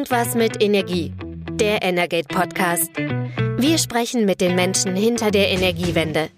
[0.00, 1.12] Irgendwas mit Energie.
[1.52, 2.90] Der Energate Podcast.
[3.58, 6.30] Wir sprechen mit den Menschen hinter der Energiewende.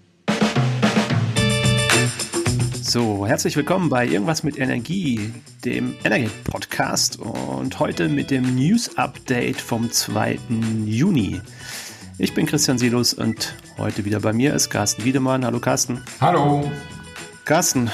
[2.81, 5.31] So, herzlich willkommen bei Irgendwas mit Energie,
[5.63, 10.39] dem Energate Podcast und heute mit dem News Update vom 2.
[10.85, 11.39] Juni.
[12.17, 15.45] Ich bin Christian Silus und heute wieder bei mir ist Carsten Wiedemann.
[15.45, 16.01] Hallo Carsten.
[16.19, 16.69] Hallo.
[17.45, 17.89] Carsten,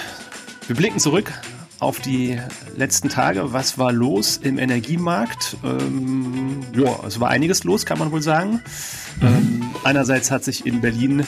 [0.65, 1.31] wir blicken zurück
[1.79, 2.39] auf die
[2.75, 3.53] letzten Tage.
[3.53, 5.57] Was war los im Energiemarkt?
[5.63, 8.61] Ähm, ja, es war einiges los, kann man wohl sagen.
[9.21, 9.27] Mhm.
[9.27, 11.25] Ähm, einerseits hat sich in Berlin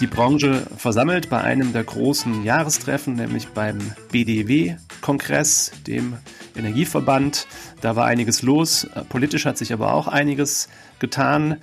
[0.00, 3.78] die Branche versammelt bei einem der großen Jahrestreffen, nämlich beim
[4.10, 6.16] BDW-Kongress, dem
[6.56, 7.46] Energieverband.
[7.82, 8.88] Da war einiges los.
[9.10, 11.58] Politisch hat sich aber auch einiges getan.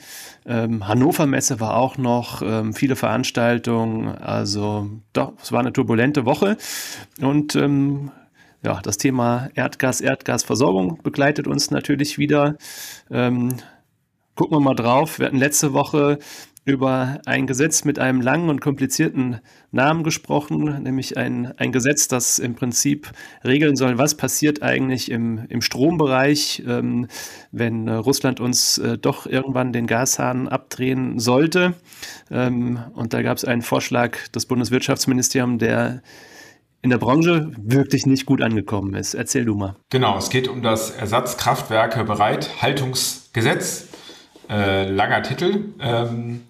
[0.46, 4.10] Ähm, Hannover Messe war auch noch, ähm, viele Veranstaltungen.
[4.10, 6.58] Also doch, es war eine turbulente Woche.
[7.20, 8.12] Und ähm,
[8.64, 12.58] ja, das Thema Erdgas, Erdgasversorgung begleitet uns natürlich wieder.
[13.12, 13.58] Ähm,
[14.36, 15.20] gucken wir mal drauf.
[15.20, 16.20] Wir hatten letzte Woche
[16.68, 19.40] über ein Gesetz mit einem langen und komplizierten
[19.72, 23.10] Namen gesprochen, nämlich ein, ein Gesetz, das im Prinzip
[23.46, 27.08] regeln soll, was passiert eigentlich im, im Strombereich, ähm,
[27.54, 31.74] wenn äh, Russland uns äh, doch irgendwann den Gashahn abdrehen sollte.
[32.30, 36.02] Ähm, und da gab es einen Vorschlag des Bundeswirtschaftsministeriums, der
[36.82, 39.14] in der Branche wirklich nicht gut angekommen ist.
[39.14, 39.76] Erzähl du mal.
[39.90, 43.88] Genau, es geht um das Ersatzkraftwerke Bereithaltungsgesetz.
[44.50, 45.74] Äh, langer Titel.
[45.80, 46.42] Ähm,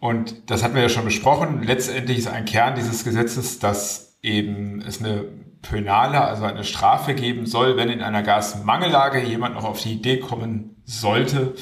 [0.00, 1.62] und das hatten wir ja schon besprochen.
[1.62, 5.24] Letztendlich ist ein Kern dieses Gesetzes, dass eben es eine
[5.62, 10.18] Penale, also eine Strafe geben soll, wenn in einer Gasmangellage jemand noch auf die Idee
[10.18, 11.54] kommen sollte,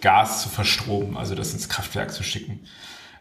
[0.00, 2.60] Gas zu verstromen, also das ins Kraftwerk zu schicken.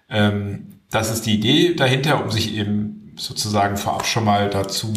[0.10, 4.94] Ähm, das ist die Idee dahinter, um sich eben sozusagen vorab schon mal dazu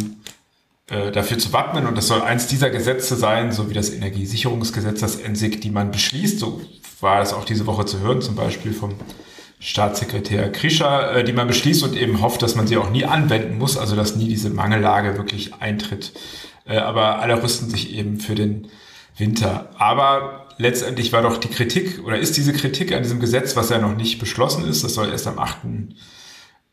[0.88, 1.86] äh, dafür zu wappnen.
[1.86, 5.90] Und das soll eins dieser Gesetze sein, so wie das Energiesicherungsgesetz, das ENSIG, die man
[5.90, 6.38] beschließt.
[6.38, 6.60] So
[7.00, 8.94] war es auch diese Woche zu hören, zum Beispiel vom
[9.60, 13.58] Staatssekretär Krischer, äh, die man beschließt und eben hofft, dass man sie auch nie anwenden
[13.58, 16.12] muss, also dass nie diese Mangellage wirklich eintritt.
[16.66, 18.68] Äh, aber alle rüsten sich eben für den
[19.16, 19.70] Winter.
[19.78, 23.78] Aber letztendlich war doch die Kritik oder ist diese Kritik an diesem Gesetz, was ja
[23.78, 25.58] noch nicht beschlossen ist, das soll erst am 8.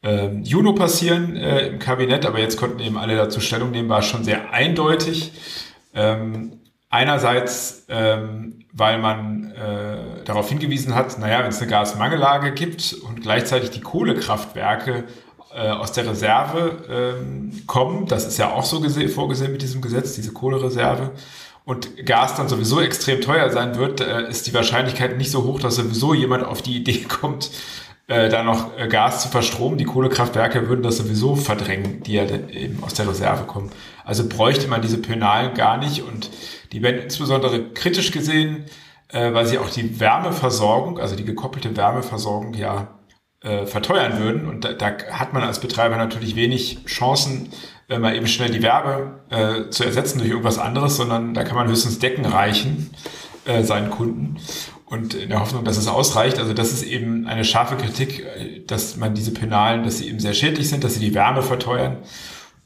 [0.03, 4.01] Ähm, Juni passieren äh, im Kabinett, aber jetzt konnten eben alle dazu Stellung nehmen, war
[4.01, 5.31] schon sehr eindeutig.
[5.93, 12.93] Ähm, Einerseits, ähm, weil man äh, darauf hingewiesen hat, naja, wenn es eine Gasmangellage gibt
[13.07, 15.05] und gleichzeitig die Kohlekraftwerke
[15.55, 20.15] äh, aus der Reserve ähm, kommen, das ist ja auch so vorgesehen mit diesem Gesetz,
[20.15, 21.11] diese Kohlereserve,
[21.63, 25.61] und Gas dann sowieso extrem teuer sein wird, äh, ist die Wahrscheinlichkeit nicht so hoch,
[25.61, 27.51] dass sowieso jemand auf die Idee kommt,
[28.11, 29.77] äh, da noch Gas zu verstromen.
[29.77, 33.71] Die Kohlekraftwerke würden das sowieso verdrängen, die ja eben aus der Reserve kommen.
[34.03, 36.29] Also bräuchte man diese Penalen gar nicht und
[36.73, 38.65] die werden insbesondere kritisch gesehen,
[39.07, 42.99] äh, weil sie auch die Wärmeversorgung, also die gekoppelte Wärmeversorgung ja
[43.41, 44.47] äh, verteuern würden.
[44.47, 47.49] Und da, da hat man als Betreiber natürlich wenig Chancen,
[47.89, 51.55] äh, mal eben schnell die Werbe äh, zu ersetzen durch irgendwas anderes, sondern da kann
[51.55, 52.91] man höchstens Decken reichen
[53.45, 54.37] äh, seinen Kunden.
[54.91, 56.37] Und in der Hoffnung, dass es ausreicht.
[56.37, 60.19] Also das ist eben eine scharfe Kritik, äh, dass man diese Penalen, dass sie eben
[60.19, 61.99] sehr schädlich sind, dass sie die Wärme verteuern.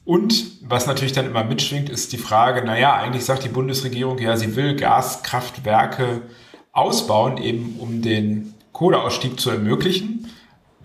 [0.05, 4.37] Und was natürlich dann immer mitschwingt, ist die Frage, naja, eigentlich sagt die Bundesregierung ja,
[4.37, 6.23] sie will Gaskraftwerke
[6.71, 10.27] ausbauen, eben um den Kohleausstieg zu ermöglichen.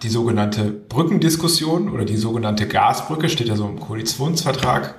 [0.03, 4.97] Die sogenannte Brückendiskussion oder die sogenannte Gasbrücke steht ja so im Koalitionsvertrag,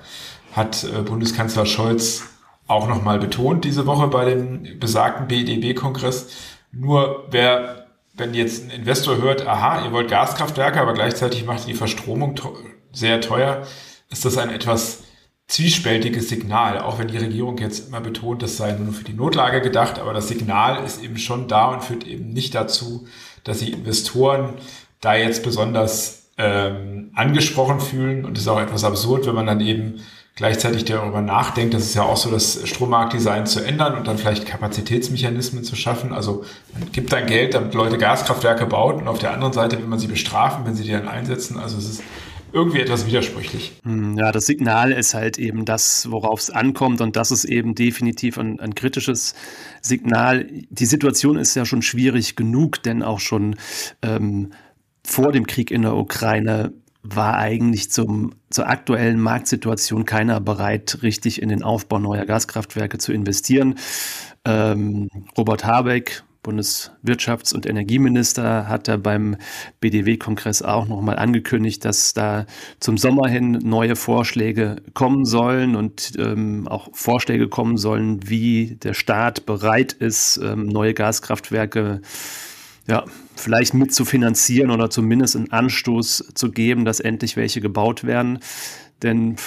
[0.54, 2.31] hat äh, Bundeskanzler Scholz
[2.72, 6.30] auch nochmal betont diese Woche bei dem besagten BDB-Kongress.
[6.72, 11.74] Nur wer, wenn jetzt ein Investor hört, aha, ihr wollt Gaskraftwerke, aber gleichzeitig macht die
[11.74, 12.36] Verstromung
[12.92, 13.68] sehr teuer,
[14.10, 15.04] ist das ein etwas
[15.48, 19.60] zwiespältiges Signal, auch wenn die Regierung jetzt immer betont, das sei nur für die Notlage
[19.60, 23.06] gedacht, aber das Signal ist eben schon da und führt eben nicht dazu,
[23.44, 24.54] dass sich Investoren
[25.02, 29.60] da jetzt besonders ähm, angesprochen fühlen und es ist auch etwas absurd, wenn man dann
[29.60, 30.02] eben
[30.36, 34.46] gleichzeitig darüber nachdenkt, das ist ja auch so, das Strommarktdesign zu ändern und dann vielleicht
[34.46, 36.14] Kapazitätsmechanismen zu schaffen.
[36.14, 36.44] Also
[36.74, 40.00] man gibt dann Geld, damit Leute Gaskraftwerke bauen und auf der anderen Seite will man
[40.00, 41.58] sie bestrafen, wenn sie die dann einsetzen.
[41.58, 42.04] Also es ist
[42.54, 43.74] irgendwie etwas widersprüchlich.
[43.84, 47.76] Hm, ja, das Signal ist halt eben das, worauf es ankommt und das ist eben
[47.76, 49.36] definitiv ein, ein, kritisches
[49.82, 50.48] Signal.
[50.70, 53.56] Die Situation ist ja schon schwierig genug, denn auch schon
[54.02, 54.52] ähm,
[55.04, 61.42] vor dem Krieg in der Ukraine war eigentlich zum, zur aktuellen Marktsituation keiner bereit, richtig
[61.42, 63.76] in den Aufbau neuer Gaskraftwerke zu investieren.
[64.46, 69.38] Ähm, Robert Habeck, Bundeswirtschafts- und Energieminister hat da beim
[69.80, 72.46] BDW-Kongress auch nochmal angekündigt, dass da
[72.80, 78.96] zum Sommer hin neue Vorschläge kommen sollen und ähm, auch Vorschläge kommen sollen, wie der
[78.96, 82.02] Staat bereit ist, ähm, neue Gaskraftwerke
[82.92, 83.06] ja,
[83.38, 88.40] vielleicht mit zu finanzieren oder zumindest einen Anstoß zu geben, dass endlich welche gebaut werden.
[89.02, 89.38] Denn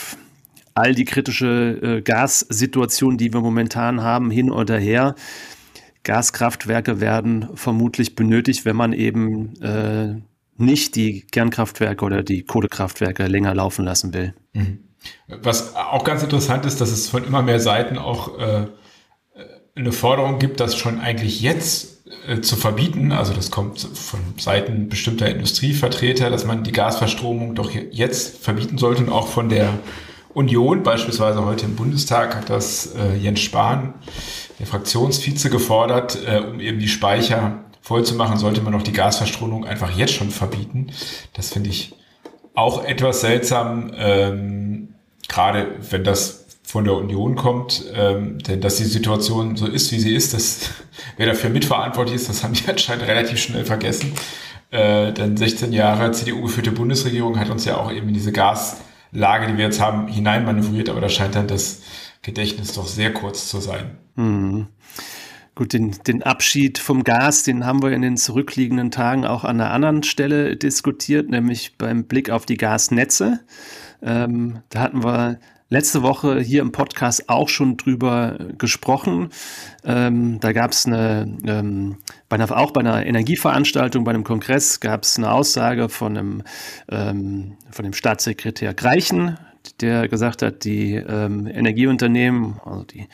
[0.73, 5.15] all die kritische äh, Gassituation, die wir momentan haben, hin oder her,
[6.05, 10.15] Gaskraftwerke werden vermutlich benötigt, wenn man eben äh,
[10.57, 14.33] nicht die Kernkraftwerke oder die Kohlekraftwerke länger laufen lassen will.
[14.55, 14.79] Mhm.
[15.29, 18.69] Was auch ganz interessant ist, dass es von immer mehr Seiten auch äh,
[19.77, 23.13] eine Forderung gibt, das schon eigentlich jetzt äh, zu verbieten.
[23.13, 29.03] Also das kommt von Seiten bestimmter Industrievertreter, dass man die Gasverstromung doch jetzt verbieten sollte
[29.03, 29.79] und auch von der
[30.33, 33.95] Union, beispielsweise heute im Bundestag, hat das äh, Jens Spahn,
[34.59, 39.97] der Fraktionsvize, gefordert, äh, um eben die Speicher vollzumachen, sollte man auch die Gasverstromung einfach
[39.97, 40.89] jetzt schon verbieten.
[41.35, 41.95] Das finde ich
[42.55, 44.95] auch etwas seltsam, ähm,
[45.29, 46.44] gerade wenn das
[46.75, 50.71] von der Union kommt, ähm, denn dass die Situation so ist, wie sie ist, dass
[51.17, 54.13] wer dafür mitverantwortlich ist, das haben die anscheinend relativ schnell vergessen.
[54.73, 58.79] Äh, denn 16 Jahre CDU-geführte Bundesregierung hat uns ja auch eben in diese Gas
[59.13, 61.83] Lage, die wir jetzt haben, hineinmanövriert, aber da scheint dann das
[62.23, 63.97] Gedächtnis doch sehr kurz zu sein.
[64.17, 64.67] Mhm.
[65.55, 69.61] Gut, den, den Abschied vom Gas, den haben wir in den zurückliegenden Tagen auch an
[69.61, 73.39] einer anderen Stelle diskutiert, nämlich beim Blick auf die Gasnetze.
[74.03, 75.39] Ähm, da hatten wir
[75.75, 79.31] letzte Woche hier im Podcast auch schon drüber gesprochen.
[79.85, 81.97] Ähm, da gab es eine, ähm,
[82.29, 86.43] bei einer, auch bei einer Energieveranstaltung, bei einem Kongress gab es eine Aussage von einem,
[86.89, 89.37] ähm, von dem Staatssekretär Greichen,
[89.81, 93.09] der gesagt hat, die ähm, Energieunternehmen, also die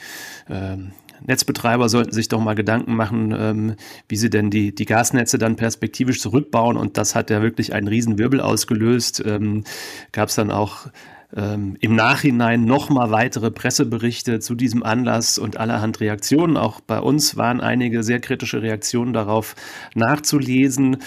[0.50, 0.92] ähm,
[1.26, 3.74] Netzbetreiber sollten sich doch mal Gedanken machen, ähm,
[4.08, 6.76] wie sie denn die, die Gasnetze dann perspektivisch zurückbauen.
[6.76, 9.22] Und das hat ja wirklich einen Riesenwirbel ausgelöst.
[9.24, 9.64] Ähm,
[10.12, 10.88] Gab es dann auch
[11.36, 16.56] ähm, im Nachhinein nochmal weitere Presseberichte zu diesem Anlass und allerhand Reaktionen.
[16.56, 19.54] Auch bei uns waren einige sehr kritische Reaktionen darauf
[19.94, 20.98] nachzulesen.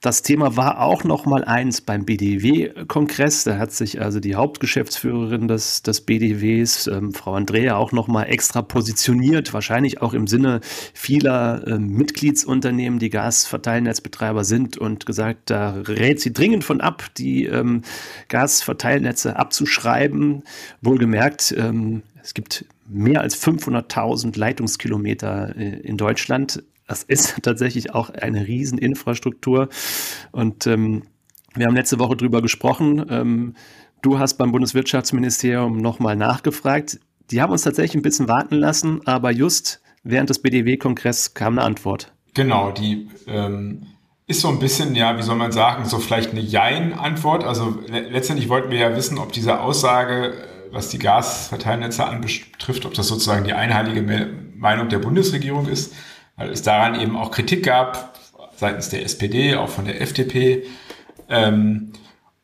[0.00, 3.42] Das Thema war auch noch mal eins beim BDW-Kongress.
[3.42, 8.22] Da hat sich also die Hauptgeschäftsführerin des, des BDWs, ähm, Frau Andrea, auch noch mal
[8.22, 10.60] extra positioniert, wahrscheinlich auch im Sinne
[10.94, 17.46] vieler äh, Mitgliedsunternehmen, die Gasverteilnetzbetreiber sind und gesagt, da rät sie dringend von ab, die
[17.46, 17.82] ähm,
[18.28, 20.44] Gasverteilnetze abzuschreiben.
[20.80, 28.10] Wohlgemerkt, ähm, es gibt mehr als 500.000 Leitungskilometer äh, in Deutschland das ist tatsächlich auch
[28.10, 29.68] eine Rieseninfrastruktur.
[30.32, 31.04] Und ähm,
[31.54, 33.06] wir haben letzte Woche drüber gesprochen.
[33.08, 33.54] Ähm,
[34.02, 36.98] du hast beim Bundeswirtschaftsministerium nochmal nachgefragt.
[37.30, 41.62] Die haben uns tatsächlich ein bisschen warten lassen, aber just während des BDW-Kongresses kam eine
[41.62, 42.12] Antwort.
[42.34, 43.86] Genau, die ähm,
[44.26, 47.44] ist so ein bisschen, ja, wie soll man sagen, so vielleicht eine Jein-Antwort.
[47.44, 50.34] Also le letztendlich wollten wir ja wissen, ob diese Aussage,
[50.70, 54.02] was die Gasverteilnetze anbetrifft, ob das sozusagen die einheilige
[54.54, 55.92] Meinung der Bundesregierung ist
[56.38, 58.18] weil es daran eben auch Kritik gab
[58.56, 60.64] seitens der SPD, auch von der FDP.
[61.28, 61.92] Ähm,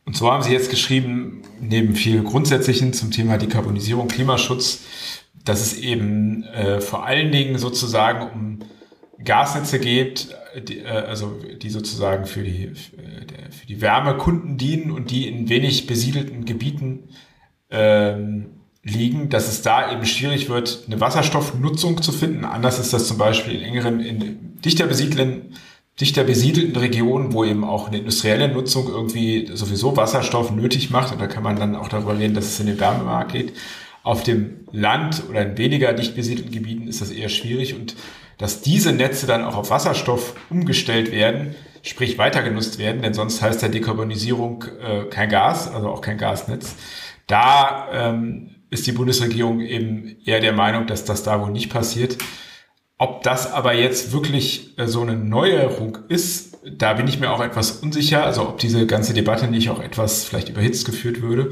[0.04, 4.82] und so haben sie jetzt geschrieben, neben viel Grundsätzlichen zum Thema Dekarbonisierung, Klimaschutz,
[5.44, 8.58] dass es eben äh, vor allen Dingen sozusagen um
[9.24, 10.28] Gasnetze geht,
[10.68, 15.86] die, äh, also die sozusagen für die, für die Wärmekunden dienen und die in wenig
[15.86, 17.08] besiedelten Gebieten
[17.70, 18.50] ähm,
[18.84, 22.44] liegen, dass es da eben schwierig wird, eine Wasserstoffnutzung zu finden.
[22.44, 25.56] Anders ist das zum Beispiel in engeren, in dichter besiedelten,
[26.00, 31.12] dichter besiedelten Regionen, wo eben auch eine industrielle Nutzung irgendwie sowieso Wasserstoff nötig macht.
[31.12, 33.54] Und da kann man dann auch darüber reden, dass es in den Wärmemarkt geht.
[34.02, 37.96] Auf dem Land oder in weniger dicht besiedelten Gebieten ist das eher schwierig und
[38.36, 43.40] dass diese Netze dann auch auf Wasserstoff umgestellt werden, sprich weiter genutzt werden, denn sonst
[43.40, 46.74] heißt der Dekarbonisierung äh, kein Gas, also auch kein Gasnetz.
[47.26, 52.18] Da ähm, ist die Bundesregierung eben eher der Meinung, dass das da wohl nicht passiert.
[52.98, 57.42] Ob das aber jetzt wirklich äh, so eine Neuerung ist, da bin ich mir auch
[57.42, 58.24] etwas unsicher.
[58.24, 61.50] Also ob diese ganze Debatte nicht auch etwas vielleicht überhitzt geführt würde.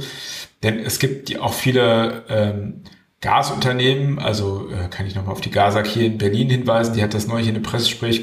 [0.62, 2.82] Denn es gibt auch viele ähm,
[3.20, 7.14] Gasunternehmen, also äh, kann ich nochmal auf die Gasak hier in Berlin hinweisen, die hat
[7.14, 8.20] das neulich in einem Pressegespräch,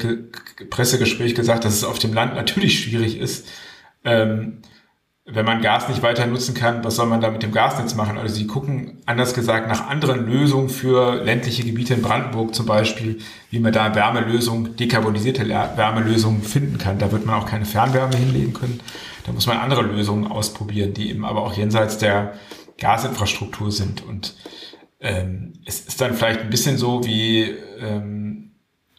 [0.68, 3.48] Pressegespräch gesagt, dass es auf dem Land natürlich schwierig ist,
[4.04, 4.60] ähm,
[5.32, 8.18] wenn man Gas nicht weiter nutzen kann, was soll man da mit dem Gasnetz machen?
[8.18, 13.18] Also sie gucken, anders gesagt, nach anderen Lösungen für ländliche Gebiete in Brandenburg zum Beispiel,
[13.50, 16.98] wie man da Wärmelösungen, dekarbonisierte Wärmelösungen finden kann.
[16.98, 18.80] Da wird man auch keine Fernwärme hinlegen können.
[19.24, 22.34] Da muss man andere Lösungen ausprobieren, die eben aber auch jenseits der
[22.78, 24.04] Gasinfrastruktur sind.
[24.04, 24.34] Und
[25.00, 28.52] ähm, es ist dann vielleicht ein bisschen so wie ähm,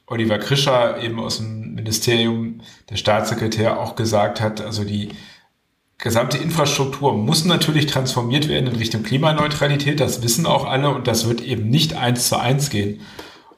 [0.07, 5.09] Oliver Krischer eben aus dem Ministerium, der Staatssekretär auch gesagt hat, also die
[6.01, 9.99] gesamte Infrastruktur muss natürlich transformiert werden in Richtung Klimaneutralität.
[9.99, 13.01] Das wissen auch alle und das wird eben nicht eins zu eins gehen.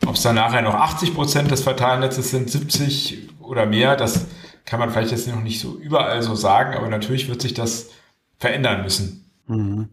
[0.05, 4.25] Ob es dann nachher noch 80 Prozent des Verteilnetzes sind, 70 oder mehr, das
[4.65, 7.89] kann man vielleicht jetzt noch nicht so überall so sagen, aber natürlich wird sich das
[8.37, 9.31] verändern müssen.
[9.47, 9.89] Mhm.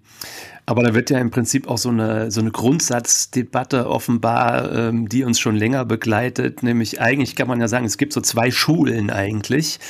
[0.71, 5.25] Aber da wird ja im Prinzip auch so eine, so eine Grundsatzdebatte offenbar, ähm, die
[5.25, 6.63] uns schon länger begleitet.
[6.63, 9.81] Nämlich eigentlich kann man ja sagen, es gibt so zwei Schulen eigentlich.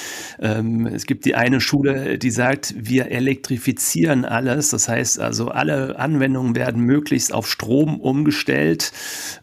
[0.40, 4.70] Ähm, es gibt die eine Schule, die sagt, wir elektrifizieren alles.
[4.70, 8.90] Das heißt also, alle Anwendungen werden möglichst auf Strom umgestellt.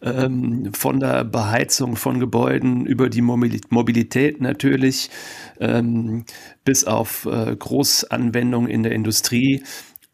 [0.01, 5.11] Ähm, von der Beheizung von Gebäuden über die Mobilität natürlich
[5.59, 6.25] ähm,
[6.65, 9.61] bis auf äh, Großanwendungen in der Industrie.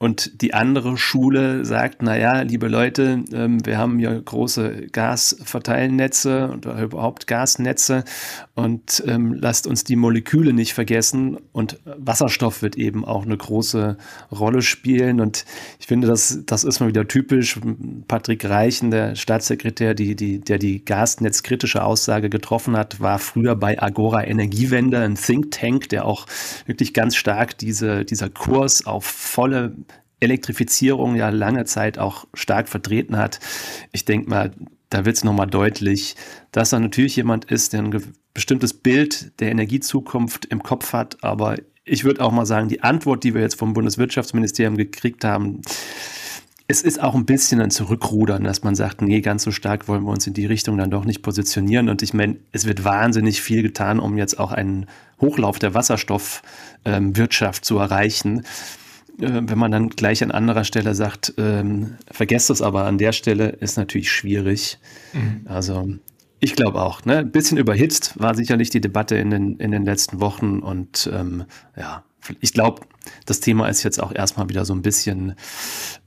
[0.03, 6.49] Und die andere Schule sagt, na ja, liebe Leute, ähm, wir haben hier große Gasverteilnetze
[6.49, 8.03] und überhaupt Gasnetze
[8.53, 11.37] und ähm, lasst uns die Moleküle nicht vergessen.
[11.53, 13.95] Und Wasserstoff wird eben auch eine große
[14.29, 15.21] Rolle spielen.
[15.21, 15.45] Und
[15.79, 17.57] ich finde, das, das ist mal wieder typisch.
[18.09, 23.81] Patrick Reichen, der Staatssekretär, die, die, der die gasnetzkritische Aussage getroffen hat, war früher bei
[23.81, 26.25] Agora Energiewende, ein Think Tank, der auch
[26.65, 29.77] wirklich ganz stark diese, dieser Kurs auf volle
[30.23, 33.39] Elektrifizierung ja lange Zeit auch stark vertreten hat.
[33.91, 34.51] Ich denke mal,
[34.89, 36.15] da wird es nochmal deutlich,
[36.51, 41.23] dass er natürlich jemand ist, der ein bestimmtes Bild der Energiezukunft im Kopf hat.
[41.23, 45.61] Aber ich würde auch mal sagen, die Antwort, die wir jetzt vom Bundeswirtschaftsministerium gekriegt haben,
[46.67, 50.03] es ist auch ein bisschen ein Zurückrudern, dass man sagt, nee, ganz so stark wollen
[50.03, 51.89] wir uns in die Richtung dann doch nicht positionieren.
[51.89, 54.87] Und ich meine, es wird wahnsinnig viel getan, um jetzt auch einen
[55.19, 58.43] Hochlauf der Wasserstoffwirtschaft ähm, zu erreichen.
[59.19, 63.11] Äh, wenn man dann gleich an anderer Stelle sagt, ähm, vergesst es aber an der
[63.11, 64.79] Stelle, ist natürlich schwierig.
[65.13, 65.41] Mhm.
[65.45, 65.89] Also
[66.39, 67.19] ich glaube auch, ne?
[67.19, 71.45] Ein bisschen überhitzt war sicherlich die Debatte in den, in den letzten Wochen und ähm,
[71.77, 72.03] ja,
[72.39, 72.81] ich glaube,
[73.25, 75.35] das Thema ist jetzt auch erstmal wieder so ein bisschen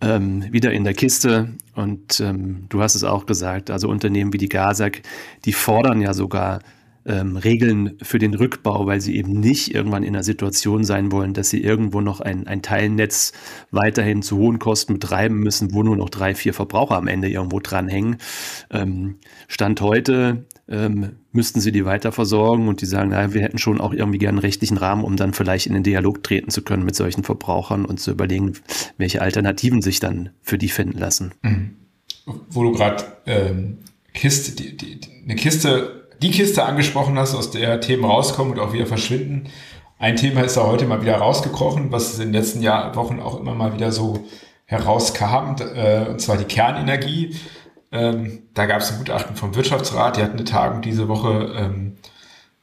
[0.01, 1.51] ähm, wieder in der Kiste.
[1.75, 5.03] Und ähm, du hast es auch gesagt, also Unternehmen wie die GASAG,
[5.45, 6.61] die fordern ja sogar
[7.07, 11.35] ähm, Regeln für den Rückbau, weil sie eben nicht irgendwann in einer Situation sein wollen,
[11.35, 13.33] dass sie irgendwo noch ein, ein Teilnetz
[13.71, 17.61] weiterhin zu hohen Kosten betreiben müssen, wo nur noch drei, vier Verbraucher am Ende irgendwo
[17.61, 18.17] dranhängen.
[18.71, 23.59] Ähm, Stand heute ähm, müssten sie die weiter versorgen und die sagen, naja, wir hätten
[23.59, 26.63] schon auch irgendwie gerne einen rechtlichen Rahmen, um dann vielleicht in den Dialog treten zu
[26.63, 28.55] können mit solchen Verbrauchern und zu überlegen,
[28.99, 31.33] welche Alternativen sich dann für die finden lassen.
[31.43, 31.77] Mhm.
[32.51, 33.79] Wo du gerade ähm,
[34.13, 38.73] Kiste, die, die, eine Kiste die Kiste angesprochen hast, aus der Themen rauskommen und auch
[38.73, 39.49] wieder verschwinden.
[39.99, 43.41] Ein Thema ist da heute mal wieder rausgekrochen, was in den letzten Jahr, Wochen auch
[43.41, 44.25] immer mal wieder so
[44.67, 47.37] herauskam, äh, und zwar die Kernenergie.
[47.93, 51.97] Ähm, da gab es ein Gutachten vom Wirtschaftsrat, die hatten eine Tagung diese Woche, ähm,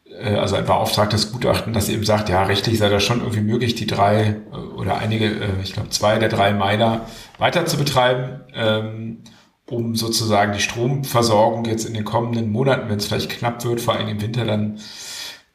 [0.05, 3.73] äh, also ein beauftragtes Gutachten, das eben sagt, ja, rechtlich sei das schon irgendwie möglich,
[3.75, 7.07] die drei äh, oder einige, äh, ich glaube zwei der drei Miner
[7.39, 8.41] weiter zu betreiben.
[8.53, 9.23] Ähm,
[9.69, 13.95] um sozusagen die Stromversorgung jetzt in den kommenden Monaten, wenn es vielleicht knapp wird, vor
[13.95, 14.79] allem im Winter dann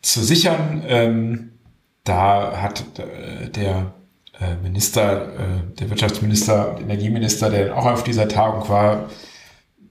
[0.02, 0.82] zu sichern.
[0.86, 1.50] Ähm,
[2.04, 3.92] da hat äh, der
[4.40, 9.10] äh, Minister, äh, der Wirtschaftsminister und Energieminister, der auch auf dieser Tagung war,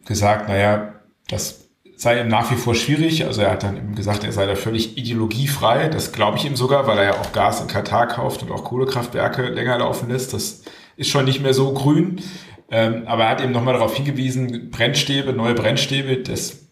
[0.05, 0.93] gesagt, naja,
[1.27, 3.25] das sei ihm nach wie vor schwierig.
[3.25, 5.89] Also er hat dann eben gesagt, er sei da völlig ideologiefrei.
[5.89, 8.63] Das glaube ich ihm sogar, weil er ja auch Gas in Katar kauft und auch
[8.63, 10.33] Kohlekraftwerke länger laufen lässt.
[10.33, 10.61] Das
[10.95, 12.21] ist schon nicht mehr so grün.
[12.69, 16.67] Ähm, aber er hat eben nochmal darauf hingewiesen, Brennstäbe, neue Brennstäbe, das,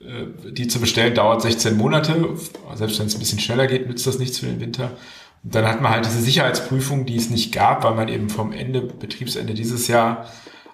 [0.00, 2.36] äh, die zu bestellen, dauert 16 Monate.
[2.74, 4.92] Selbst wenn es ein bisschen schneller geht, nützt das nichts für den Winter.
[5.42, 8.52] Und dann hat man halt diese Sicherheitsprüfung, die es nicht gab, weil man eben vom
[8.52, 10.26] Ende, Betriebsende dieses Jahr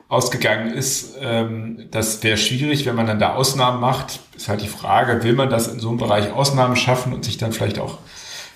[0.09, 1.17] ausgegangen ist.
[1.21, 4.21] Ähm, das wäre schwierig, wenn man dann da Ausnahmen macht.
[4.37, 7.37] Ist halt die Frage, will man das in so einem Bereich Ausnahmen schaffen und sich
[7.37, 7.99] dann vielleicht auch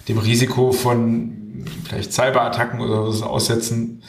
[0.08, 4.02] dem Risiko von vielleicht Cyberattacken oder so aussetzen?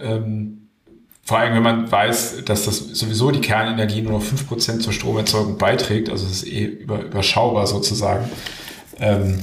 [0.00, 0.65] Ähm,
[1.26, 4.92] vor allem, wenn man weiß, dass das sowieso die Kernenergie nur noch fünf Prozent zur
[4.92, 8.30] Stromerzeugung beiträgt, also es ist eh über, überschaubar sozusagen,
[9.00, 9.40] ähm,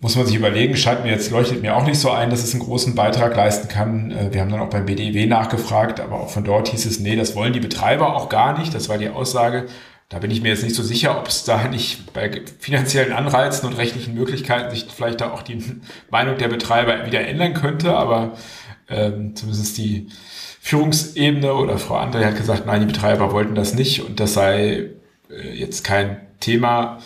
[0.00, 2.54] muss man sich überlegen, scheint mir jetzt, leuchtet mir auch nicht so ein, dass es
[2.54, 4.10] einen großen Beitrag leisten kann.
[4.10, 7.14] Äh, wir haben dann auch beim BDW nachgefragt, aber auch von dort hieß es, nee,
[7.14, 8.74] das wollen die Betreiber auch gar nicht.
[8.74, 9.66] Das war die Aussage.
[10.08, 13.68] Da bin ich mir jetzt nicht so sicher, ob es da nicht bei finanziellen Anreizen
[13.68, 15.62] und rechtlichen Möglichkeiten sich vielleicht da auch die
[16.10, 18.32] Meinung der Betreiber wieder ändern könnte, aber
[18.88, 20.08] ähm, zumindest die,
[20.60, 24.90] Führungsebene oder Frau André hat gesagt, nein, die Betreiber wollten das nicht und das sei
[25.30, 26.98] äh, jetzt kein Thema,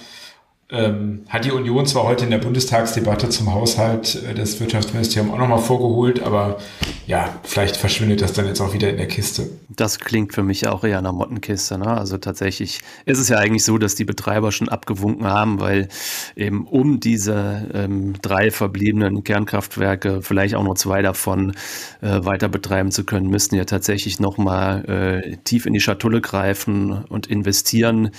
[0.71, 5.39] ähm, hat die Union zwar heute in der Bundestagsdebatte zum Haushalt äh, das Wirtschaftsministerium auch
[5.39, 6.59] nochmal vorgeholt, aber
[7.07, 9.51] ja, vielleicht verschwindet das dann jetzt auch wieder in der Kiste.
[9.69, 11.77] Das klingt für mich auch eher einer Mottenkiste.
[11.77, 11.87] Ne?
[11.87, 15.89] Also tatsächlich ist es ja eigentlich so, dass die Betreiber schon abgewunken haben, weil
[16.35, 21.53] eben um diese ähm, drei verbliebenen Kernkraftwerke, vielleicht auch nur zwei davon,
[22.01, 27.05] äh, weiter betreiben zu können, müssten ja tatsächlich nochmal äh, tief in die Schatulle greifen
[27.05, 28.11] und investieren.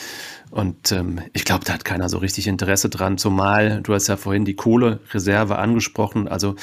[0.56, 3.18] Und ähm, ich glaube, da hat keiner so richtig Interesse dran.
[3.18, 6.56] Zumal, du hast ja vorhin die Kohlereserve angesprochen, also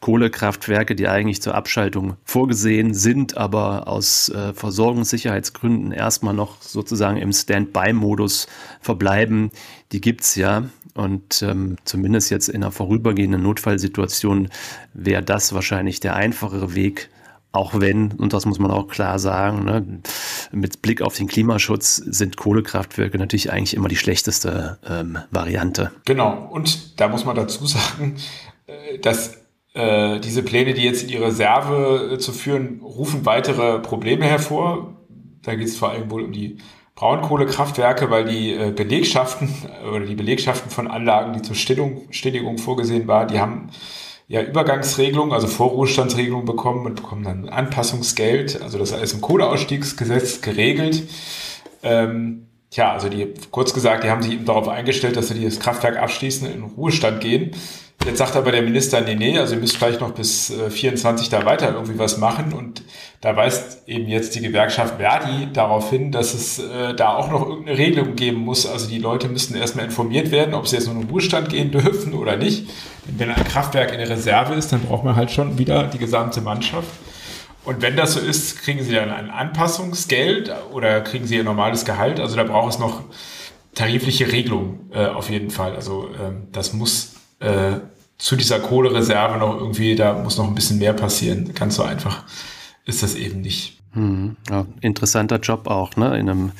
[0.00, 7.34] Kohlekraftwerke, die eigentlich zur Abschaltung vorgesehen sind, aber aus äh, Versorgungssicherheitsgründen erstmal noch sozusagen im
[7.34, 8.46] Standby-Modus
[8.80, 9.50] verbleiben,
[9.92, 10.70] die gibt's ja.
[10.94, 14.48] Und ähm, zumindest jetzt in einer vorübergehenden Notfallsituation
[14.94, 17.10] wäre das wahrscheinlich der einfachere Weg,
[17.54, 20.00] auch wenn, und das muss man auch klar sagen, ne,
[20.50, 25.92] mit Blick auf den Klimaschutz sind Kohlekraftwerke natürlich eigentlich immer die schlechteste ähm, Variante.
[26.04, 28.16] Genau, und da muss man dazu sagen,
[28.66, 29.38] äh, dass
[29.74, 34.96] äh, diese Pläne, die jetzt in die Reserve äh, zu führen, rufen weitere Probleme hervor.
[35.42, 36.58] Da geht es vor allem wohl um die
[36.96, 39.48] Braunkohlekraftwerke, weil die äh, Belegschaften
[39.82, 43.70] äh, oder die Belegschaften von Anlagen, die zur Stillung, Stilligung vorgesehen waren, die haben
[44.26, 48.60] ja Übergangsregelungen, also Vorruhestandsregelungen bekommen und bekommen dann Anpassungsgeld.
[48.62, 51.02] Also das ist alles im Kohleausstiegsgesetz geregelt.
[51.82, 55.60] Ähm, tja, also die, kurz gesagt, die haben sich eben darauf eingestellt, dass sie das
[55.60, 57.54] Kraftwerk abschließen, in Ruhestand gehen.
[58.04, 61.30] Jetzt sagt aber der Minister, nee, nee, also ihr müsst vielleicht noch bis äh, 24
[61.30, 62.52] da weiter irgendwie was machen.
[62.52, 62.82] Und
[63.22, 67.48] da weist eben jetzt die Gewerkschaft Verdi darauf hin, dass es äh, da auch noch
[67.48, 68.66] irgendeine Regelung geben muss.
[68.66, 71.70] Also die Leute müssten erstmal informiert werden, ob sie jetzt nur in den Ruhestand gehen
[71.70, 72.66] dürfen oder nicht.
[73.06, 76.40] Wenn ein Kraftwerk in der Reserve ist, dann braucht man halt schon wieder die gesamte
[76.40, 76.88] Mannschaft.
[77.64, 81.84] Und wenn das so ist, kriegen sie dann ein Anpassungsgeld oder kriegen sie ihr normales
[81.84, 82.20] Gehalt.
[82.20, 83.02] Also da braucht es noch
[83.74, 85.74] tarifliche Regelungen äh, auf jeden Fall.
[85.74, 87.78] Also ähm, das muss äh,
[88.18, 91.52] zu dieser Kohlereserve noch irgendwie, da muss noch ein bisschen mehr passieren.
[91.54, 92.24] Ganz so einfach
[92.84, 93.78] ist das eben nicht.
[93.92, 96.18] Hm, ja, interessanter Job auch, ne?
[96.18, 96.52] in einem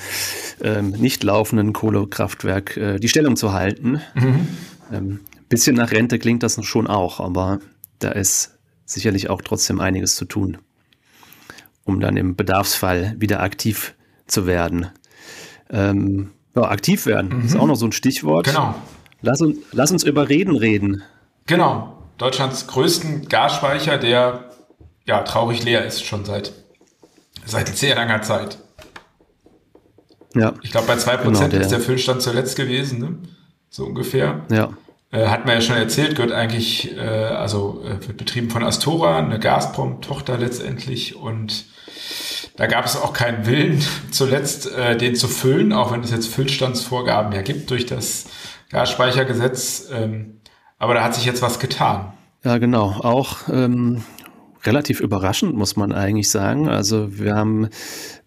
[0.62, 4.00] ähm, nicht laufenden Kohlekraftwerk äh, die Stellung zu halten.
[4.14, 4.48] Mhm.
[4.92, 7.60] Ähm, bisschen nach Rente klingt das schon auch, aber
[7.98, 10.58] da ist sicherlich auch trotzdem einiges zu tun,
[11.84, 13.94] um dann im Bedarfsfall wieder aktiv
[14.26, 14.88] zu werden.
[15.70, 17.44] Ähm, ja, aktiv werden mhm.
[17.46, 18.46] ist auch noch so ein Stichwort.
[18.46, 18.74] Genau.
[19.22, 21.02] Lass uns, lass uns über Reden reden.
[21.46, 21.98] Genau.
[22.18, 24.50] Deutschlands größten Gasspeicher, der
[25.06, 26.52] ja traurig leer ist, schon seit,
[27.44, 28.58] seit sehr langer Zeit.
[30.34, 30.54] Ja.
[30.62, 33.18] Ich glaube, bei 2% genau, der, ist der Füllstand zuletzt gewesen, ne?
[33.68, 34.44] so ungefähr.
[34.50, 34.70] Ja.
[35.14, 39.18] Äh, hat man ja schon erzählt, gehört eigentlich, äh, also äh, wird betrieben von Astora,
[39.18, 41.14] eine Gazprom-Tochter letztendlich.
[41.14, 41.66] Und
[42.56, 46.26] da gab es auch keinen Willen zuletzt, äh, den zu füllen, auch wenn es jetzt
[46.26, 48.26] Füllstandsvorgaben ja gibt durch das
[48.70, 49.88] Gasspeichergesetz.
[49.92, 50.40] Ähm,
[50.78, 52.12] aber da hat sich jetzt was getan.
[52.42, 52.96] Ja, genau.
[53.00, 54.02] Auch ähm,
[54.64, 56.68] relativ überraschend, muss man eigentlich sagen.
[56.68, 57.68] Also wir haben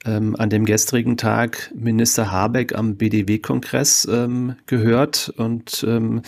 [0.06, 6.22] ähm, an dem gestrigen Tag Minister Habeck am BDW-Kongress ähm, gehört und ähm, äh,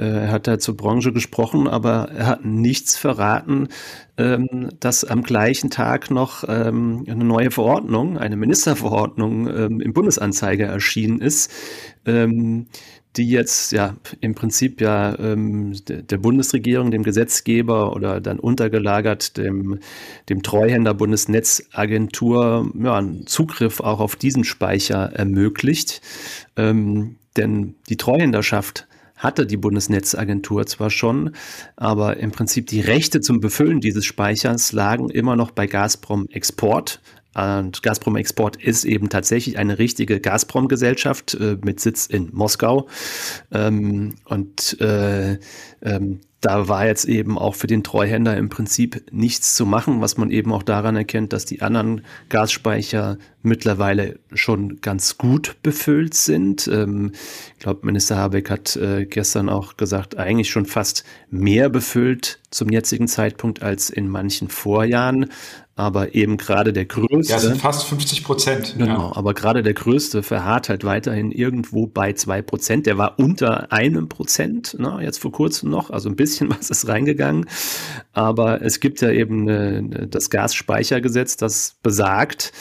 [0.00, 3.68] er hat da zur Branche gesprochen, aber er hat nichts verraten,
[4.16, 10.66] ähm, dass am gleichen Tag noch ähm, eine neue Verordnung, eine Ministerverordnung ähm, im Bundesanzeiger
[10.66, 11.52] erschienen ist,
[12.06, 19.80] die jetzt ja im Prinzip ja der Bundesregierung, dem Gesetzgeber oder dann untergelagert dem,
[20.30, 26.00] dem Treuhänder Bundesnetzagentur ja, einen Zugriff auch auf diesen Speicher ermöglicht.
[26.56, 28.88] Denn die Treuhänderschaft
[29.20, 31.34] hatte die Bundesnetzagentur zwar schon,
[31.76, 37.00] aber im Prinzip die Rechte zum Befüllen dieses Speichers lagen immer noch bei Gazprom Export,
[37.34, 42.88] und Gazprom Export ist eben tatsächlich eine richtige Gazprom-Gesellschaft äh, mit Sitz in Moskau.
[43.52, 45.38] Ähm, und äh,
[45.82, 50.16] ähm, da war jetzt eben auch für den Treuhänder im Prinzip nichts zu machen, was
[50.16, 56.66] man eben auch daran erkennt, dass die anderen Gasspeicher mittlerweile schon ganz gut befüllt sind.
[56.66, 57.12] Ähm,
[57.54, 62.70] ich glaube, Minister Habeck hat äh, gestern auch gesagt, eigentlich schon fast mehr befüllt zum
[62.70, 65.30] jetzigen Zeitpunkt als in manchen Vorjahren
[65.76, 67.32] aber eben gerade der größte.
[67.32, 68.74] Ja, sind fast 50 Prozent.
[68.76, 69.16] Genau, ja.
[69.16, 72.86] aber gerade der größte verharrt halt weiterhin irgendwo bei zwei Prozent.
[72.86, 76.86] Der war unter einem Prozent, ne, jetzt vor kurzem noch, also ein bisschen was ist
[76.88, 77.46] reingegangen.
[78.12, 82.52] Aber es gibt ja eben eine, das Gasspeichergesetz, das besagt,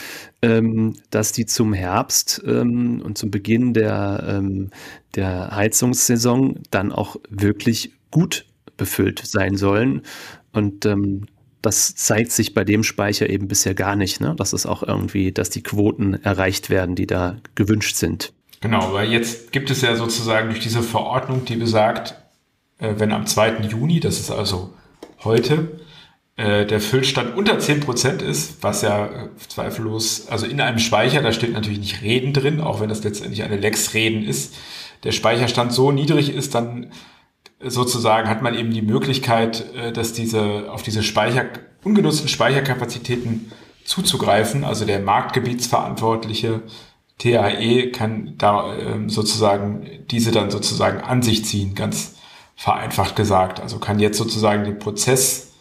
[0.41, 4.69] ähm, dass die zum Herbst ähm, und zum Beginn der, ähm,
[5.15, 8.45] der Heizungssaison dann auch wirklich gut
[8.77, 10.03] befüllt sein sollen.
[10.53, 11.25] Und ähm,
[11.61, 14.21] das zeigt sich bei dem Speicher eben bisher gar nicht.
[14.21, 14.33] Ne?
[14.37, 18.33] Das ist auch irgendwie, dass die Quoten erreicht werden, die da gewünscht sind.
[18.61, 22.15] Genau, weil jetzt gibt es ja sozusagen durch diese Verordnung, die besagt,
[22.77, 23.67] äh, wenn am 2.
[23.69, 24.73] Juni, das ist also
[25.23, 25.79] heute,
[26.35, 31.31] äh, der Füllstand unter 10% ist, was ja äh, zweifellos, also in einem Speicher, da
[31.31, 34.55] steht natürlich nicht Reden drin, auch wenn das letztendlich eine Lex-Reden ist,
[35.03, 36.91] der Speicherstand so niedrig ist, dann
[37.61, 41.45] sozusagen hat man eben die Möglichkeit, dass diese, auf diese Speicher,
[41.83, 43.51] ungenutzten Speicherkapazitäten
[43.83, 44.63] zuzugreifen.
[44.63, 46.61] Also der Marktgebietsverantwortliche
[47.17, 52.15] TAE kann da ähm, sozusagen diese dann sozusagen an sich ziehen, ganz
[52.55, 53.59] vereinfacht gesagt.
[53.59, 55.53] Also kann jetzt sozusagen den Prozess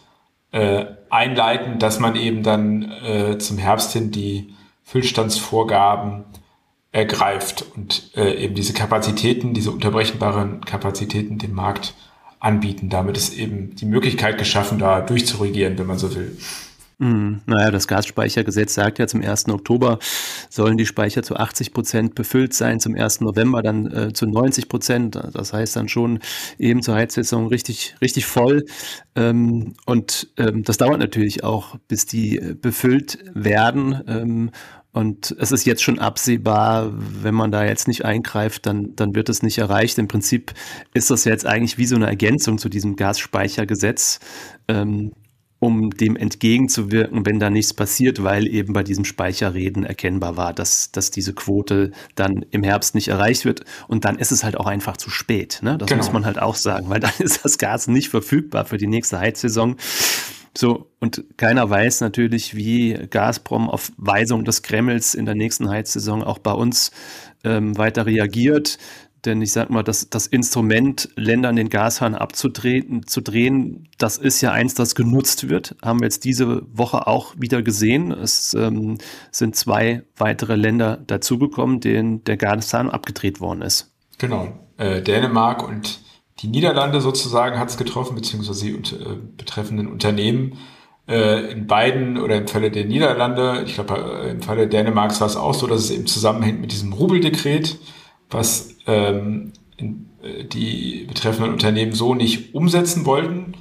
[0.51, 6.25] äh, einleiten, dass man eben dann äh, zum Herbst hin die Füllstandsvorgaben
[6.91, 11.93] ergreift und äh, eben diese Kapazitäten, diese unterbrechenbaren Kapazitäten dem Markt
[12.39, 12.89] anbieten.
[12.89, 16.37] Damit ist eben die Möglichkeit geschaffen, da durchzuregieren, wenn man so will.
[17.01, 17.41] Mhm.
[17.45, 19.47] Naja, das Gasspeichergesetz sagt ja, zum 1.
[19.47, 19.99] Oktober
[20.49, 23.21] sollen die Speicher zu 80 Prozent befüllt sein, zum 1.
[23.21, 25.17] November dann äh, zu 90 Prozent.
[25.31, 26.19] Das heißt dann schon
[26.57, 28.65] eben zur Heizsaison richtig, richtig voll.
[29.15, 34.01] Ähm, und ähm, das dauert natürlich auch, bis die äh, befüllt werden.
[34.05, 34.51] Ähm,
[34.91, 39.29] und es ist jetzt schon absehbar, wenn man da jetzt nicht eingreift, dann, dann wird
[39.29, 39.97] es nicht erreicht.
[39.99, 40.53] Im Prinzip
[40.93, 44.19] ist das jetzt eigentlich wie so eine Ergänzung zu diesem Gasspeichergesetz.
[44.67, 45.11] Ähm,
[45.59, 50.91] um dem entgegenzuwirken, wenn da nichts passiert, weil eben bei diesem Speicherreden erkennbar war, dass,
[50.91, 53.65] dass diese Quote dann im Herbst nicht erreicht wird.
[53.89, 55.59] Und dann ist es halt auch einfach zu spät.
[55.61, 55.77] Ne?
[55.77, 55.97] Das genau.
[55.97, 59.19] muss man halt auch sagen, weil dann ist das Gas nicht verfügbar für die nächste
[59.19, 59.75] Heizsaison.
[60.57, 66.23] So, und keiner weiß natürlich, wie Gazprom auf Weisung des Kremls in der nächsten Heizsaison
[66.23, 66.91] auch bei uns
[67.43, 68.77] ähm, weiter reagiert.
[69.25, 74.39] Denn ich sag mal, das, das Instrument, Ländern den Gashahn abzudrehen, zu drehen, das ist
[74.39, 75.75] ja eins, das genutzt wird.
[75.83, 78.11] Haben wir jetzt diese Woche auch wieder gesehen.
[78.11, 78.97] Es ähm,
[79.31, 83.91] sind zwei weitere Länder dazugekommen, denen der Gashahn abgedreht worden ist.
[84.19, 84.57] Genau.
[84.77, 85.99] Äh, Dänemark und
[86.41, 90.57] die Niederlande sozusagen hat es getroffen, beziehungsweise die äh, betreffenden Unternehmen.
[91.07, 95.27] Äh, in beiden oder im Falle der Niederlande, ich glaube, äh, im Falle Dänemarks war
[95.27, 97.79] es auch so, dass es eben zusammenhängt mit diesem Rubeldekret
[98.29, 103.53] was ähm, äh, die betreffenden Unternehmen so nicht umsetzen wollten.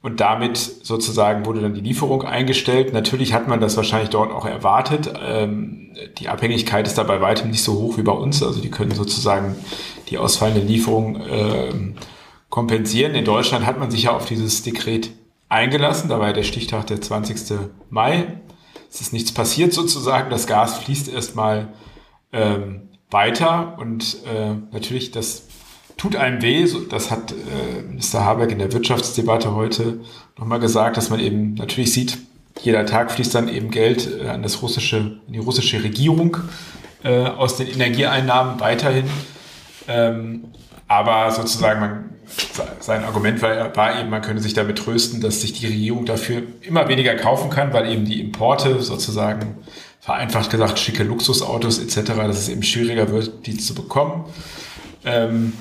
[0.00, 2.92] Und damit sozusagen wurde dann die Lieferung eingestellt.
[2.92, 5.12] Natürlich hat man das wahrscheinlich dort auch erwartet.
[5.20, 8.42] Ähm, die Abhängigkeit ist da bei weitem nicht so hoch wie bei uns.
[8.42, 9.56] Also die können sozusagen
[10.08, 11.94] die ausfallende Lieferung ähm,
[12.48, 13.14] kompensieren.
[13.14, 15.10] In Deutschland hat man sich ja auf dieses Dekret
[15.48, 16.08] eingelassen.
[16.08, 17.58] Da war der Stichtag der 20.
[17.90, 18.40] Mai.
[18.90, 20.30] Es ist nichts passiert sozusagen.
[20.30, 21.68] Das Gas fließt erstmal
[22.32, 25.44] ähm, weiter und äh, natürlich, das
[25.96, 26.66] tut einem weh.
[26.88, 30.00] Das hat äh, Minister Habeck in der Wirtschaftsdebatte heute
[30.38, 32.18] nochmal gesagt, dass man eben natürlich sieht,
[32.62, 36.38] jeder Tag fließt dann eben Geld äh, an das russische, in die russische Regierung
[37.04, 39.04] äh, aus den Energieeinnahmen weiterhin.
[39.86, 40.44] Ähm,
[40.88, 42.10] aber sozusagen, man,
[42.80, 46.42] sein Argument war, war eben, man könne sich damit trösten, dass sich die Regierung dafür
[46.62, 49.58] immer weniger kaufen kann, weil eben die Importe sozusagen
[50.00, 54.24] vereinfacht gesagt schicke Luxusautos etc., dass es eben schwieriger wird, die zu bekommen.
[55.04, 55.52] Ähm,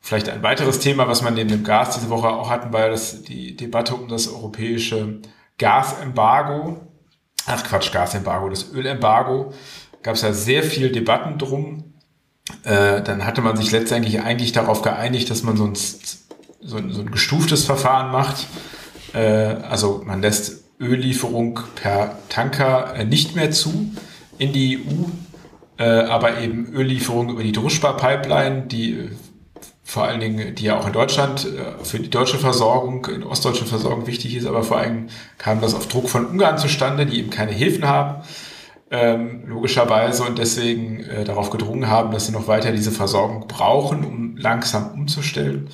[0.00, 3.22] vielleicht ein weiteres Thema, was man neben dem Gas diese Woche auch hatten, war das,
[3.22, 5.20] die Debatte um das europäische
[5.58, 6.80] Gasembargo.
[7.46, 9.52] Ach Quatsch, Gasembargo, das Ölembargo.
[10.02, 11.89] Gab es ja sehr viel Debatten drum.
[12.64, 16.20] Äh, dann hatte man sich letztendlich eigentlich darauf geeinigt, dass man sonst
[16.60, 18.46] so ein, so ein gestuftes Verfahren macht.
[19.14, 23.92] Äh, also man lässt Öllieferung per Tanker äh, nicht mehr zu
[24.38, 29.10] in die EU, äh, aber eben Öllieferung über die Druschba-Pipeline, die
[29.82, 31.48] vor allen Dingen, die ja auch in Deutschland
[31.82, 35.88] für die deutsche Versorgung, in ostdeutsche Versorgung wichtig ist, aber vor allem kam das auf
[35.88, 38.22] Druck von Ungarn zustande, die eben keine Häfen haben,
[38.90, 44.04] ähm, logischerweise, und deswegen äh, darauf gedrungen haben, dass sie noch weiter diese Versorgung brauchen,
[44.04, 45.68] um langsam umzustellen.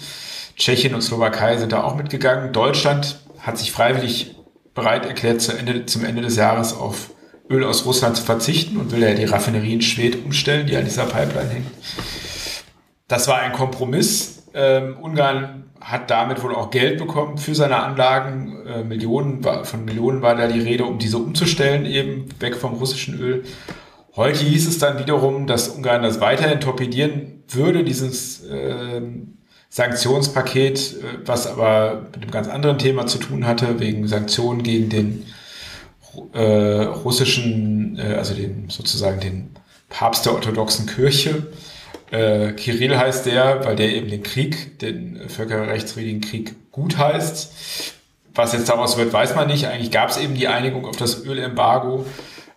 [0.56, 2.52] Tschechien und Slowakei sind da auch mitgegangen.
[2.52, 4.36] Deutschland hat sich freiwillig
[4.74, 7.10] bereit erklärt, zu Ende, zum Ende des Jahres auf
[7.48, 10.84] Öl aus Russland zu verzichten und will ja die Raffinerie in Schwedt umstellen, die an
[10.84, 11.66] dieser Pipeline hängt.
[13.08, 14.44] Das war ein Kompromiss.
[14.52, 18.66] Ähm, Ungarn hat damit wohl auch Geld bekommen für seine Anlagen.
[18.66, 23.18] Äh, Millionen von Millionen war da die Rede, um diese umzustellen, eben weg vom russischen
[23.20, 23.44] Öl.
[24.16, 29.00] Heute hieß es dann wiederum, dass Ungarn das weiterhin torpedieren würde, dieses äh,
[29.68, 35.26] Sanktionspaket, was aber mit einem ganz anderen Thema zu tun hatte, wegen Sanktionen gegen den
[36.32, 39.50] äh, russischen, äh, also den sozusagen den
[39.88, 41.46] Papst der orthodoxen Kirche.
[42.10, 47.94] Äh, Kirill heißt der, weil der eben den Krieg, den völkerrechtswidrigen Krieg gut heißt.
[48.34, 49.66] Was jetzt daraus wird, weiß man nicht.
[49.66, 52.06] Eigentlich gab es eben die Einigung auf das Ölembargo.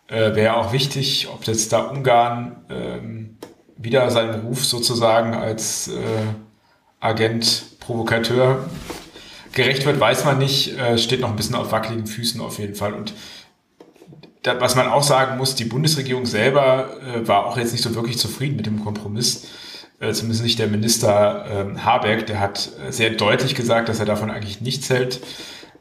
[0.08, 3.38] Äh, Wäre auch wichtig, ob jetzt da Ungarn ähm,
[3.78, 5.94] wieder seinem Ruf sozusagen als äh,
[7.00, 8.70] Agent, Provokateur
[9.54, 10.78] gerecht wird, weiß man nicht.
[10.78, 12.94] Äh, steht noch ein bisschen auf wackeligen Füßen auf jeden Fall.
[12.94, 13.14] Und
[14.50, 17.96] da, was man auch sagen muss, die Bundesregierung selber äh, war auch jetzt nicht so
[17.96, 19.48] wirklich zufrieden mit dem Kompromiss.
[20.00, 24.06] Äh, zumindest nicht der Minister äh, Habeck, der hat äh, sehr deutlich gesagt, dass er
[24.06, 25.22] davon eigentlich nichts hält.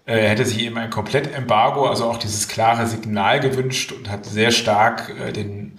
[0.06, 4.26] Äh, er hätte sich eben ein Komplettembargo, also auch dieses klare Signal gewünscht und hat
[4.26, 5.78] sehr stark äh, den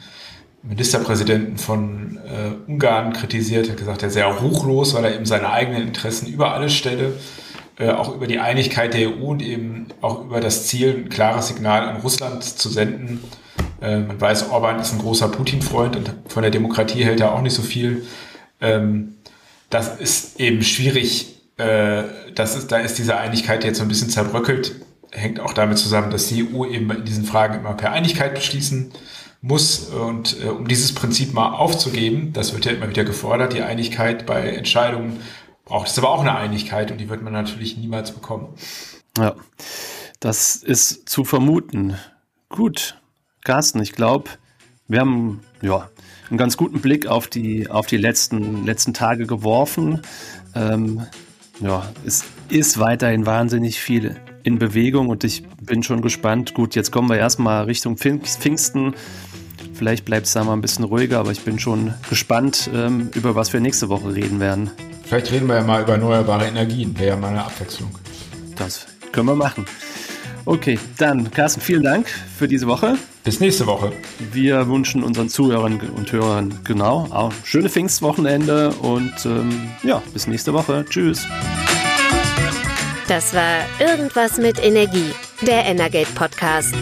[0.62, 2.19] Ministerpräsidenten von
[2.67, 6.73] Ungarn kritisiert, hat gesagt, er sei ruchlos, weil er eben seine eigenen Interessen über alles
[6.73, 7.13] stelle,
[7.79, 11.47] äh, auch über die Einigkeit der EU und eben auch über das Ziel, ein klares
[11.47, 13.23] Signal an Russland zu senden.
[13.81, 17.41] Äh, man weiß, Orban ist ein großer Putin-Freund und von der Demokratie hält er auch
[17.41, 18.05] nicht so viel.
[18.59, 19.15] Ähm,
[19.69, 21.41] das ist eben schwierig.
[21.57, 22.03] Äh,
[22.35, 24.75] das ist, da ist diese Einigkeit jetzt so ein bisschen zerbröckelt.
[25.11, 28.91] Hängt auch damit zusammen, dass die EU eben in diesen Fragen immer per Einigkeit beschließen
[29.41, 29.85] muss.
[29.87, 34.25] Und äh, um dieses Prinzip mal aufzugeben, das wird ja immer wieder gefordert, die Einigkeit
[34.25, 35.21] bei Entscheidungen
[35.69, 38.49] braucht es aber auch eine Einigkeit und die wird man natürlich niemals bekommen.
[39.17, 39.36] Ja,
[40.19, 41.95] das ist zu vermuten.
[42.49, 42.99] Gut,
[43.45, 44.32] Carsten, ich glaube,
[44.88, 45.89] wir haben ja
[46.29, 50.01] einen ganz guten Blick auf die, auf die letzten, letzten Tage geworfen.
[50.55, 51.05] Ähm,
[51.60, 56.53] ja, es ist weiterhin wahnsinnig viel in Bewegung und ich bin schon gespannt.
[56.55, 58.95] Gut, jetzt kommen wir erstmal Richtung Pfingsten.
[59.73, 63.36] Vielleicht bleibt es da mal ein bisschen ruhiger, aber ich bin schon gespannt, ähm, über
[63.36, 64.71] was wir nächste Woche reden werden.
[65.10, 66.95] Vielleicht reden wir ja mal über erneuerbare Energien.
[67.00, 67.89] Wäre ja mal eine Abwechslung.
[68.56, 69.65] Das können wir machen.
[70.45, 72.95] Okay, dann Carsten, vielen Dank für diese Woche.
[73.24, 73.91] Bis nächste Woche.
[74.32, 80.54] Wir wünschen unseren Zuhörern und Hörern genau auch schöne Pfingstwochenende und ähm, ja, bis nächste
[80.54, 80.86] Woche.
[80.88, 81.26] Tschüss.
[83.08, 85.10] Das war Irgendwas mit Energie,
[85.41, 86.76] der Energate Podcast.